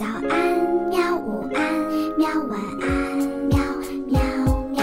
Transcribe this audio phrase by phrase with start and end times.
[0.00, 0.32] 早安，
[0.88, 1.14] 喵！
[1.18, 1.60] 午安，
[2.16, 2.26] 喵！
[2.48, 2.88] 晚安，
[3.50, 3.58] 喵
[4.06, 4.18] 喵
[4.70, 4.82] 喵。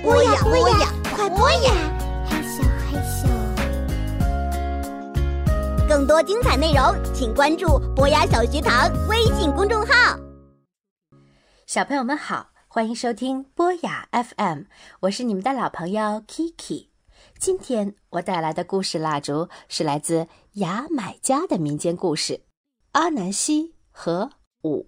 [0.00, 1.72] 播呀播呀，快播呀！
[2.24, 3.26] 嘿咻嘿咻。
[5.88, 10.16] 更多精彩内容，请关注博雅小学堂微信公众号。
[11.66, 14.66] 小朋友们好，欢迎收听博雅 FM，
[15.00, 16.90] 我是你们的老朋友 Kiki。
[17.40, 22.34] 今天我带来的故事蜡烛是来自牙买加的民间故事
[22.94, 24.30] 《阿南西和
[24.62, 24.86] 五》。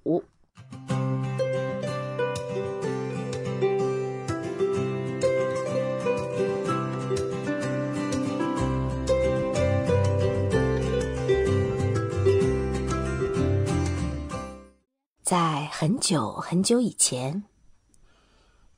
[15.25, 17.43] 在很久很久以前，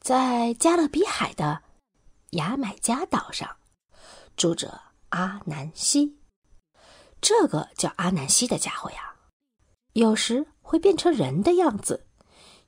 [0.01, 1.61] 在加勒比海的
[2.31, 3.59] 牙买加岛上，
[4.39, 6.17] 住着阿南西。
[7.21, 9.17] 这个叫阿南西的家伙呀，
[9.99, 12.07] 有时会变成人的样子，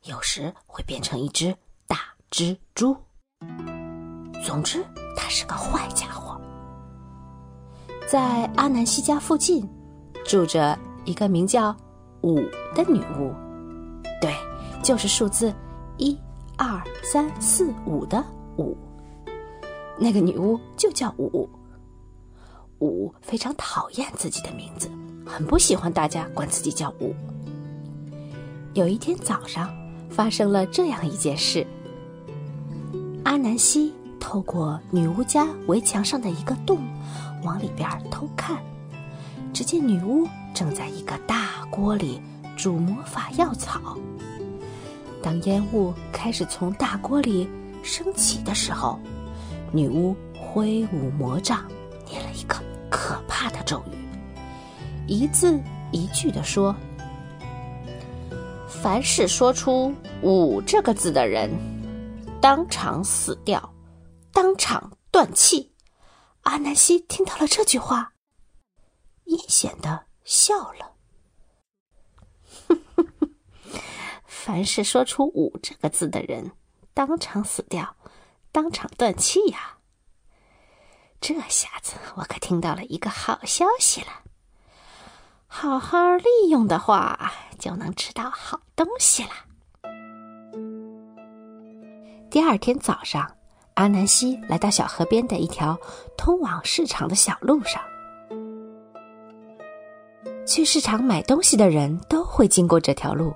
[0.03, 1.55] 有时会变成一只
[1.87, 1.97] 大
[2.29, 2.97] 蜘蛛。
[4.45, 4.85] 总之，
[5.17, 6.41] 他是个坏家伙。
[8.09, 9.65] 在阿南西家附近，
[10.27, 11.73] 住着一个名叫
[12.23, 12.35] 五
[12.75, 13.33] 的女巫。
[14.21, 14.35] 对，
[14.83, 15.55] 就是数字
[15.99, 16.19] 一、
[16.59, 18.21] 二、三、四、五的
[18.59, 18.77] 五。
[19.97, 21.49] 那个女巫就叫五。
[22.81, 24.91] 五非常讨厌自己的名字，
[25.31, 27.15] 很不喜欢大家管自己叫五。
[28.75, 29.71] 有一天早上，
[30.11, 31.67] 发生了这样一件事：
[33.25, 36.79] 阿南西透过女巫家围墙上的一个洞，
[37.45, 38.59] 往里边偷看，
[39.53, 42.21] 只见女巫正在一个大锅里。
[42.57, 43.97] 煮魔法药草。
[45.23, 47.49] 当烟雾开始从大锅里
[47.83, 49.01] 升起的时候，
[49.73, 51.65] 女巫挥舞魔杖，
[52.07, 52.57] 念了一个
[52.91, 53.97] 可怕的咒语，
[55.11, 56.73] 一字一句地说
[58.71, 61.51] ：“凡是说出‘五’这个字的人，
[62.41, 63.75] 当场死掉，
[64.33, 65.75] 当场断气。”
[66.43, 68.13] 阿南希听到了这句话，
[69.25, 70.93] 阴险的笑了。
[74.25, 76.53] 凡是说出“五”这个字的人，
[76.95, 77.97] 当场死掉，
[78.53, 79.79] 当场断气呀！
[81.21, 84.07] 这下子我可听到了一个好消息了。
[85.53, 89.31] 好好利用的话，就能吃到好东西了。
[92.31, 93.29] 第二天早上，
[93.75, 95.77] 阿南西来到小河边的一条
[96.17, 97.83] 通往市场的小路上。
[100.47, 103.35] 去市场买东西的人都会经过这条路。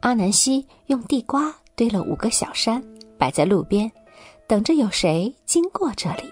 [0.00, 2.84] 阿南西用地瓜堆了五个小山，
[3.18, 3.90] 摆在路边，
[4.46, 6.30] 等着有谁经过这里。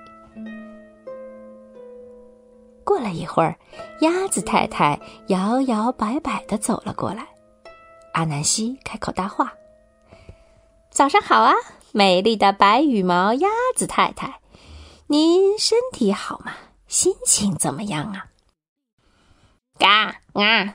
[2.92, 3.56] 过了一会儿，
[4.02, 7.26] 鸭子太太摇摇摆摆的走了过来。
[8.12, 9.54] 阿南西开口搭话
[10.92, 11.54] ：“早上好啊，
[11.92, 14.40] 美丽的白羽毛鸭子太太，
[15.06, 16.52] 您身体好吗？
[16.86, 18.26] 心情怎么样啊？”
[19.80, 20.74] 嘎啊！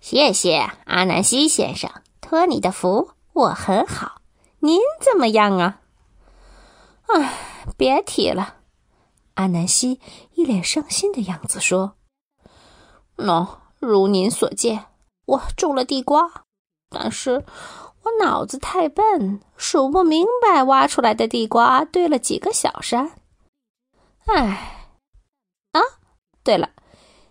[0.00, 1.88] 谢谢阿南西先生。
[2.20, 4.20] 托你的福，我很好。
[4.58, 5.78] 您怎么样啊？
[7.06, 7.38] 唉，
[7.76, 8.56] 别提了。
[9.34, 10.00] 阿南西
[10.34, 11.96] 一脸伤心的样子说
[13.16, 14.86] ：“喏，如您所见，
[15.26, 16.44] 我种了地瓜，
[16.88, 17.44] 但是
[18.02, 23.12] 我脑子太笨，数不明白挖出来的地瓜堆了几个小山。
[24.26, 24.88] 唉，
[25.72, 25.80] 啊，
[26.42, 26.70] 对了，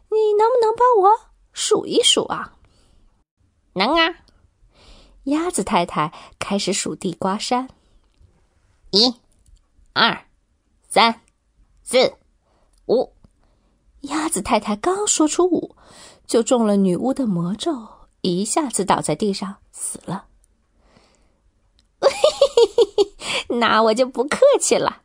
[0.09, 2.55] 你能不能帮我数一数啊？
[3.73, 4.15] 能啊。”
[5.25, 7.69] 鸭子太太开始数地瓜山，
[8.89, 9.13] 一、
[9.93, 10.25] 二、
[10.89, 11.21] 三、
[11.83, 12.13] 四、
[12.87, 13.13] 五。
[14.01, 15.75] 鸭子太太刚说出五，
[16.25, 17.87] 就中了女巫的魔咒，
[18.21, 20.25] 一下子倒在地上死了。
[23.59, 25.03] 那我就不客气了。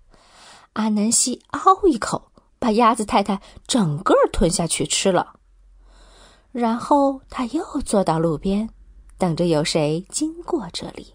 [0.75, 5.34] 阿南西嗷一口，把鸭子太太整个吞下去吃了。
[6.53, 8.71] 然后他又坐到路边。
[9.18, 11.15] 等着有谁经过这里。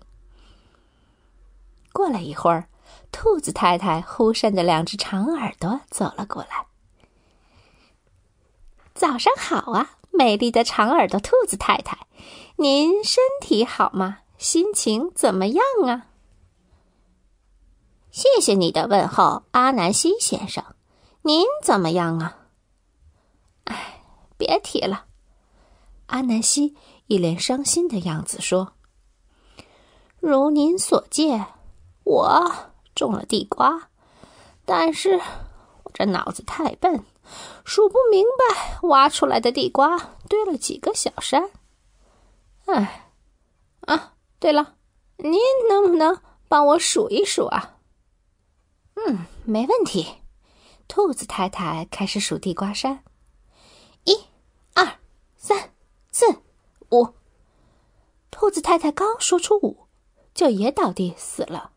[1.94, 2.68] 过了一会儿，
[3.12, 6.66] 兔子太太忽扇着两只长耳朵走了过来。
[8.94, 12.08] 早上好啊，美丽的长耳朵兔子太太，
[12.58, 14.20] 您身体好吗？
[14.38, 16.08] 心情怎么样啊？
[18.12, 20.64] 谢谢你的问候，阿南西先生，
[21.22, 22.38] 您怎么样啊？
[23.66, 24.04] 哎，
[24.38, 25.06] 别提了，
[26.08, 26.76] 阿南西。
[27.08, 28.72] 一脸伤心的样子说
[30.22, 31.46] ：“如您所见，
[32.06, 33.90] 我种了地瓜，
[34.66, 35.22] 但是
[35.84, 37.04] 我这脑子太笨，
[37.64, 39.98] 数不明白挖出来的地瓜
[40.30, 41.50] 堆了几个小山。
[42.66, 43.10] 哎，
[43.82, 44.76] 啊，对了，
[45.18, 45.40] 您
[45.70, 47.78] 能不能帮我数一数啊？
[48.96, 50.18] 嗯，没问题。
[50.88, 53.04] 兔子太太开始数地瓜山，
[54.04, 54.14] 一、
[54.74, 55.00] 二、
[55.38, 55.72] 三、
[56.12, 56.26] 四、
[56.92, 57.14] 五。
[58.30, 59.88] 兔子太太刚说出五，
[60.34, 61.71] 就也倒地死了。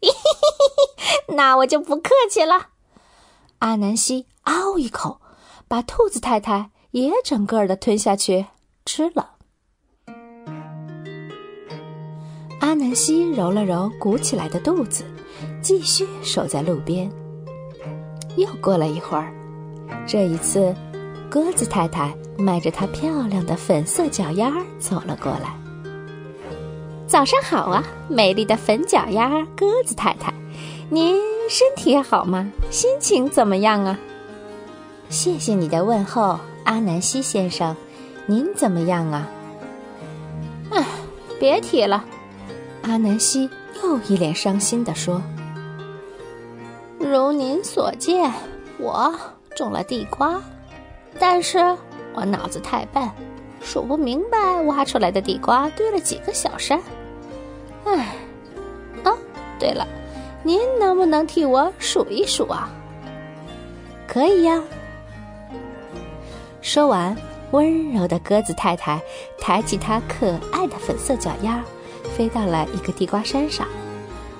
[1.36, 2.68] 那我就不客气了。
[3.58, 5.20] 阿南希嗷一口，
[5.66, 8.46] 把兔子太太也整个的吞下去
[8.84, 9.32] 吃了。
[12.60, 15.04] 阿南希揉了揉鼓起来的肚子，
[15.62, 17.10] 继续守在路边。
[18.36, 19.32] 又过了一会儿，
[20.06, 20.74] 这一次，
[21.30, 25.58] 鸽子太太迈着她漂亮的粉色脚丫走了过来。
[27.08, 30.30] 早上好啊，美丽的粉脚丫鸽子太太，
[30.90, 31.16] 您
[31.48, 32.52] 身体好吗？
[32.70, 33.98] 心情怎么样啊？
[35.08, 37.74] 谢谢你的问候，阿南希先生，
[38.26, 39.26] 您怎么样啊？
[40.70, 40.84] 唉，
[41.40, 42.04] 别提了，
[42.82, 43.48] 阿南希
[43.82, 45.22] 又一脸伤心地说
[47.00, 48.30] ：“如您所见，
[48.78, 49.18] 我
[49.56, 50.42] 种了地瓜，
[51.18, 51.58] 但是
[52.12, 53.02] 我脑子太笨，
[53.62, 56.78] 数不明白挖出来的地瓜堆了几个小山。”
[57.96, 58.14] 唉，
[59.04, 59.16] 哦，
[59.58, 59.86] 对了，
[60.42, 62.68] 您能不能替我数一数啊？
[64.06, 64.62] 可以呀。
[66.60, 67.16] 说完，
[67.52, 69.00] 温柔的鸽子太太
[69.38, 71.62] 抬起她可爱的粉色脚丫，
[72.16, 73.66] 飞到了一个地瓜山上，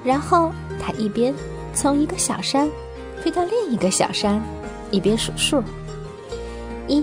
[0.05, 1.35] 然后它一边
[1.73, 2.69] 从一个小山
[3.23, 4.43] 飞到另一个小山，
[4.91, 5.63] 一边数数：
[6.87, 7.03] 一、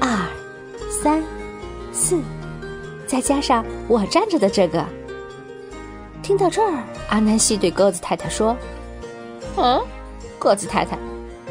[0.00, 0.08] 二、
[0.88, 1.22] 三、
[1.92, 2.18] 四，
[3.06, 4.84] 再加上我站着的这个。
[6.22, 8.56] 听到这儿，阿南希对鸽子太太说
[9.58, 9.82] ：“嗯，
[10.38, 10.96] 鸽子太太，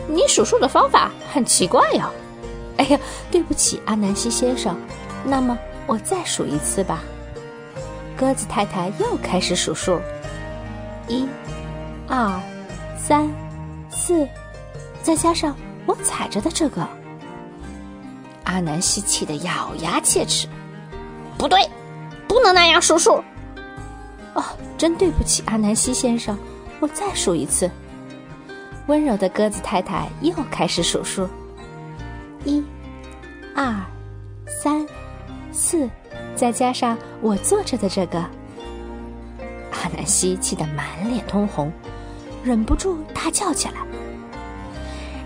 [0.07, 2.09] 你数数的方法很奇怪呀。
[2.77, 4.75] ”哎呀，对不起，阿南希先生，
[5.25, 7.03] 那么我再数一次吧。
[8.18, 10.00] 鸽子太太又开始数数：
[11.07, 11.27] 一、
[12.07, 12.39] 二、
[12.97, 13.29] 三、
[13.89, 14.27] 四，
[15.03, 16.88] 再加上我踩着的这个。
[18.45, 20.47] 阿南希气得咬牙切齿
[21.38, 21.69] ：“不对，
[22.27, 23.24] 不能那样数数。”
[24.33, 24.43] 哦，
[24.77, 26.37] 真对不起，阿南希先生，
[26.79, 27.69] 我再数一次。
[28.87, 31.29] 温柔的鸽子太太又开始数数：
[32.43, 32.63] 一、
[33.55, 33.75] 二、
[34.47, 34.85] 三、
[35.51, 35.89] 四，
[36.35, 38.19] 再加上我坐着的这个。
[39.71, 41.71] 阿南希气得满脸通红，
[42.43, 43.75] 忍不住大叫起来：“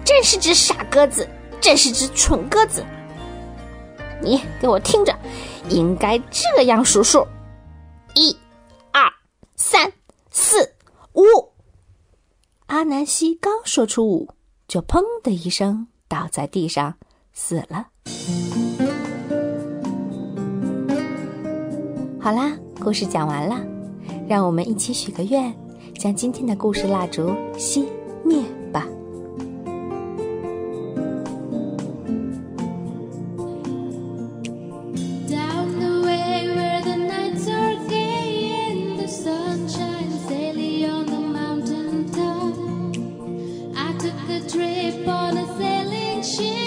[0.03, 1.27] 真是只傻鸽子，
[1.59, 2.85] 真是只蠢鸽子！
[4.21, 5.13] 你给我听着，
[5.69, 7.27] 应该这样数数：
[8.15, 8.35] 一。”
[13.05, 14.29] 西刚说出五，
[14.67, 16.95] 就砰的一声倒在地上
[17.33, 17.87] 死了。
[22.19, 23.63] 好啦，故事讲完了，
[24.27, 25.53] 让我们一起许个愿，
[25.99, 27.85] 将今天的故事蜡烛熄
[28.23, 28.43] 灭。
[44.47, 46.64] trip on a sailing ship.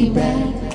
[0.00, 0.69] me back.